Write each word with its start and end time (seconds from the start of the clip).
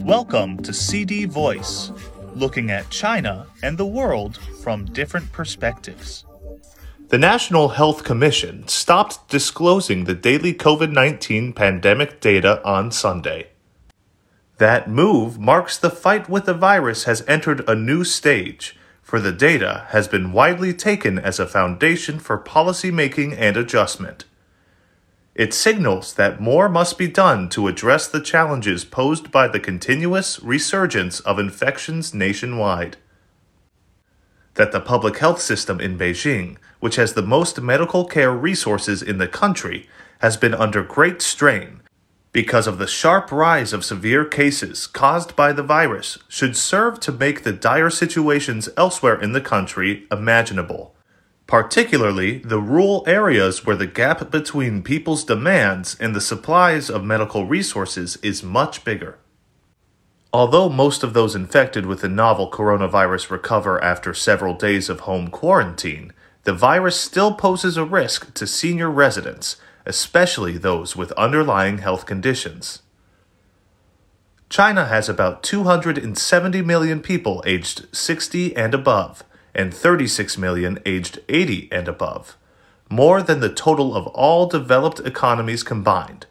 Welcome 0.00 0.62
to 0.62 0.72
CD 0.72 1.24
Voice, 1.24 1.90
looking 2.34 2.70
at 2.70 2.90
China 2.90 3.46
and 3.62 3.76
the 3.76 3.86
world 3.86 4.38
from 4.62 4.84
different 4.84 5.32
perspectives. 5.32 6.24
The 7.08 7.18
National 7.18 7.70
Health 7.70 8.04
Commission 8.04 8.68
stopped 8.68 9.28
disclosing 9.28 10.04
the 10.04 10.14
daily 10.14 10.54
COVID 10.54 10.92
19 10.92 11.52
pandemic 11.54 12.20
data 12.20 12.64
on 12.64 12.92
Sunday. 12.92 13.48
That 14.58 14.88
move 14.88 15.38
marks 15.38 15.76
the 15.76 15.90
fight 15.90 16.28
with 16.28 16.46
the 16.46 16.54
virus 16.54 17.04
has 17.04 17.24
entered 17.26 17.68
a 17.68 17.74
new 17.74 18.04
stage, 18.04 18.76
for 19.02 19.20
the 19.20 19.32
data 19.32 19.86
has 19.88 20.08
been 20.08 20.32
widely 20.32 20.72
taken 20.72 21.18
as 21.18 21.40
a 21.40 21.46
foundation 21.46 22.18
for 22.18 22.38
policy 22.38 22.90
making 22.90 23.32
and 23.34 23.56
adjustment. 23.56 24.24
It 25.36 25.52
signals 25.52 26.14
that 26.14 26.40
more 26.40 26.66
must 26.66 26.96
be 26.96 27.08
done 27.08 27.50
to 27.50 27.68
address 27.68 28.08
the 28.08 28.22
challenges 28.22 28.86
posed 28.86 29.30
by 29.30 29.48
the 29.48 29.60
continuous 29.60 30.42
resurgence 30.42 31.20
of 31.20 31.38
infections 31.38 32.14
nationwide. 32.14 32.96
That 34.54 34.72
the 34.72 34.80
public 34.80 35.18
health 35.18 35.42
system 35.42 35.78
in 35.78 35.98
Beijing, 35.98 36.56
which 36.80 36.96
has 36.96 37.12
the 37.12 37.20
most 37.20 37.60
medical 37.60 38.06
care 38.06 38.32
resources 38.32 39.02
in 39.02 39.18
the 39.18 39.28
country, 39.28 39.90
has 40.20 40.38
been 40.38 40.54
under 40.54 40.82
great 40.82 41.20
strain 41.20 41.82
because 42.32 42.66
of 42.66 42.78
the 42.78 42.86
sharp 42.86 43.30
rise 43.30 43.74
of 43.74 43.84
severe 43.84 44.24
cases 44.24 44.86
caused 44.86 45.36
by 45.36 45.52
the 45.52 45.62
virus, 45.62 46.16
should 46.28 46.56
serve 46.56 46.98
to 47.00 47.12
make 47.12 47.42
the 47.42 47.52
dire 47.52 47.90
situations 47.90 48.70
elsewhere 48.78 49.20
in 49.20 49.32
the 49.32 49.40
country 49.42 50.06
imaginable 50.10 50.95
particularly 51.46 52.38
the 52.38 52.60
rural 52.60 53.04
areas 53.06 53.64
where 53.64 53.76
the 53.76 53.86
gap 53.86 54.30
between 54.30 54.82
people's 54.82 55.24
demands 55.24 55.96
and 56.00 56.14
the 56.14 56.20
supplies 56.20 56.90
of 56.90 57.04
medical 57.04 57.46
resources 57.46 58.16
is 58.22 58.42
much 58.42 58.84
bigger. 58.84 59.18
Although 60.32 60.68
most 60.68 61.02
of 61.02 61.14
those 61.14 61.36
infected 61.36 61.86
with 61.86 62.00
the 62.00 62.08
novel 62.08 62.50
coronavirus 62.50 63.30
recover 63.30 63.82
after 63.82 64.12
several 64.12 64.54
days 64.54 64.88
of 64.88 65.00
home 65.00 65.28
quarantine, 65.28 66.12
the 66.42 66.52
virus 66.52 67.00
still 67.00 67.32
poses 67.32 67.76
a 67.76 67.84
risk 67.84 68.34
to 68.34 68.46
senior 68.46 68.90
residents, 68.90 69.56
especially 69.86 70.58
those 70.58 70.96
with 70.96 71.12
underlying 71.12 71.78
health 71.78 72.06
conditions. 72.06 72.82
China 74.48 74.86
has 74.86 75.08
about 75.08 75.42
270 75.42 76.62
million 76.62 77.00
people 77.00 77.42
aged 77.46 77.86
60 77.94 78.54
and 78.56 78.74
above 78.74 79.24
and 79.56 79.74
36 79.74 80.38
million 80.38 80.78
aged 80.86 81.18
80 81.28 81.68
and 81.72 81.88
above, 81.88 82.36
more 82.88 83.22
than 83.22 83.40
the 83.40 83.52
total 83.52 83.96
of 83.96 84.06
all 84.08 84.46
developed 84.46 85.00
economies 85.00 85.64
combined. 85.64 86.26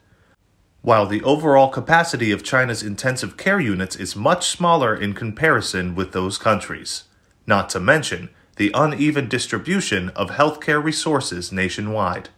While 0.81 1.07
the 1.07 1.23
overall 1.23 1.69
capacity 1.69 2.31
of 2.31 2.43
China's 2.43 2.83
intensive 2.83 3.35
care 3.35 3.59
units 3.59 3.95
is 3.95 4.15
much 4.15 4.47
smaller 4.47 4.95
in 4.95 5.13
comparison 5.13 5.95
with 5.95 6.11
those 6.11 6.37
countries, 6.37 7.05
not 7.47 7.69
to 7.71 7.79
mention 7.79 8.29
the 8.57 8.71
uneven 8.75 9.27
distribution 9.27 10.09
of 10.09 10.29
healthcare 10.29 10.81
resources 10.81 11.51
nationwide. 11.51 12.29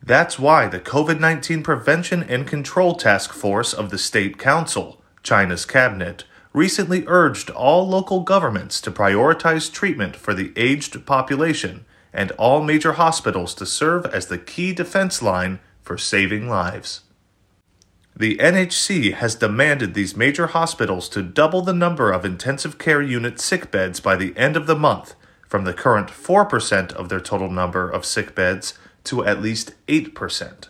That's 0.00 0.38
why 0.38 0.68
the 0.68 0.78
COVID 0.78 1.18
19 1.18 1.64
Prevention 1.64 2.22
and 2.22 2.46
Control 2.46 2.94
Task 2.94 3.32
Force 3.32 3.74
of 3.74 3.90
the 3.90 3.98
State 3.98 4.38
Council, 4.38 5.02
China's 5.24 5.66
cabinet, 5.66 6.24
recently 6.52 7.04
urged 7.06 7.50
all 7.50 7.86
local 7.88 8.20
governments 8.20 8.80
to 8.80 8.90
prioritize 8.90 9.72
treatment 9.72 10.16
for 10.16 10.34
the 10.34 10.52
aged 10.56 11.04
population 11.06 11.84
and 12.12 12.30
all 12.32 12.62
major 12.62 12.92
hospitals 12.92 13.54
to 13.54 13.66
serve 13.66 14.06
as 14.06 14.26
the 14.26 14.38
key 14.38 14.72
defense 14.72 15.22
line 15.22 15.60
for 15.82 15.98
saving 15.98 16.48
lives. 16.48 17.02
The 18.16 18.36
NHC 18.38 19.14
has 19.14 19.36
demanded 19.36 19.94
these 19.94 20.16
major 20.16 20.48
hospitals 20.48 21.08
to 21.10 21.22
double 21.22 21.62
the 21.62 21.72
number 21.72 22.10
of 22.10 22.24
intensive 22.24 22.76
care 22.76 23.00
unit 23.00 23.38
sick 23.38 23.70
beds 23.70 24.00
by 24.00 24.16
the 24.16 24.36
end 24.36 24.56
of 24.56 24.66
the 24.66 24.74
month, 24.74 25.14
from 25.46 25.64
the 25.64 25.72
current 25.72 26.08
4% 26.08 26.92
of 26.92 27.08
their 27.08 27.20
total 27.20 27.48
number 27.48 27.88
of 27.88 28.04
sick 28.04 28.34
beds 28.34 28.74
to 29.04 29.24
at 29.24 29.40
least 29.40 29.72
8%. 29.86 30.68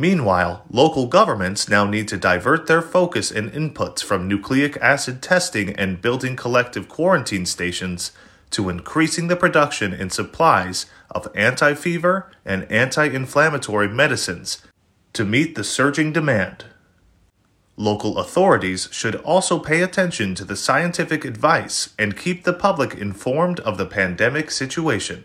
Meanwhile, 0.00 0.64
local 0.70 1.08
governments 1.08 1.68
now 1.68 1.84
need 1.84 2.06
to 2.06 2.16
divert 2.16 2.68
their 2.68 2.80
focus 2.80 3.32
and 3.32 3.50
inputs 3.50 4.00
from 4.00 4.28
nucleic 4.28 4.76
acid 4.76 5.20
testing 5.20 5.74
and 5.74 6.00
building 6.00 6.36
collective 6.36 6.88
quarantine 6.88 7.44
stations 7.44 8.12
to 8.50 8.68
increasing 8.68 9.26
the 9.26 9.34
production 9.34 9.92
and 9.92 10.12
supplies 10.12 10.86
of 11.10 11.26
anti 11.34 11.74
fever 11.74 12.30
and 12.44 12.70
anti 12.70 13.06
inflammatory 13.06 13.88
medicines 13.88 14.62
to 15.14 15.24
meet 15.24 15.56
the 15.56 15.64
surging 15.64 16.12
demand. 16.12 16.66
Local 17.76 18.18
authorities 18.18 18.88
should 18.92 19.16
also 19.16 19.58
pay 19.58 19.82
attention 19.82 20.36
to 20.36 20.44
the 20.44 20.54
scientific 20.54 21.24
advice 21.24 21.92
and 21.98 22.16
keep 22.16 22.44
the 22.44 22.52
public 22.52 22.94
informed 22.94 23.58
of 23.60 23.78
the 23.78 23.86
pandemic 23.86 24.52
situation. 24.52 25.24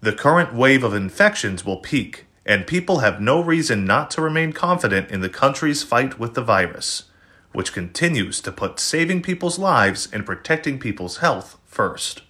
The 0.00 0.12
current 0.12 0.52
wave 0.52 0.82
of 0.82 0.92
infections 0.92 1.64
will 1.64 1.76
peak 1.76 2.26
and 2.46 2.66
people 2.66 2.98
have 2.98 3.20
no 3.20 3.40
reason 3.40 3.84
not 3.84 4.10
to 4.10 4.20
remain 4.20 4.52
confident 4.52 5.10
in 5.10 5.20
the 5.20 5.28
country's 5.28 5.82
fight 5.82 6.18
with 6.18 6.34
the 6.34 6.42
virus, 6.42 7.04
which 7.52 7.72
continues 7.72 8.40
to 8.40 8.52
put 8.52 8.80
saving 8.80 9.22
people's 9.22 9.58
lives 9.58 10.08
and 10.12 10.26
protecting 10.26 10.78
people's 10.78 11.18
health 11.18 11.58
first. 11.64 12.22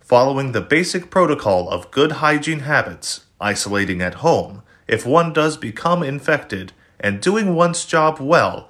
Following 0.00 0.52
the 0.52 0.60
basic 0.60 1.10
protocol 1.10 1.68
of 1.68 1.90
good 1.90 2.12
hygiene 2.12 2.60
habits, 2.60 3.26
isolating 3.40 4.02
at 4.02 4.14
home, 4.14 4.62
if 4.86 5.06
one 5.06 5.32
does 5.32 5.56
become 5.56 6.02
infected, 6.02 6.72
and 6.98 7.20
doing 7.20 7.54
one's 7.54 7.84
job 7.84 8.18
well 8.20 8.68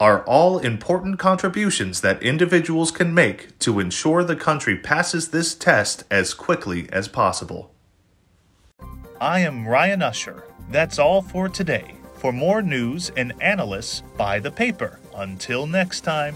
are 0.00 0.24
all 0.24 0.58
important 0.58 1.18
contributions 1.18 2.00
that 2.00 2.22
individuals 2.22 2.90
can 2.90 3.14
make 3.14 3.58
to 3.58 3.78
ensure 3.78 4.24
the 4.24 4.34
country 4.34 4.76
passes 4.76 5.28
this 5.28 5.54
test 5.54 6.04
as 6.10 6.34
quickly 6.34 6.88
as 6.90 7.06
possible. 7.06 7.70
I 9.20 9.40
am 9.40 9.68
Ryan 9.68 10.00
Usher. 10.00 10.44
That's 10.70 10.98
all 10.98 11.20
for 11.20 11.50
today. 11.50 11.94
For 12.14 12.32
more 12.32 12.62
news 12.62 13.10
and 13.18 13.34
analysis, 13.42 14.02
buy 14.16 14.38
the 14.38 14.50
paper. 14.50 14.98
Until 15.14 15.66
next 15.66 16.00
time. 16.00 16.34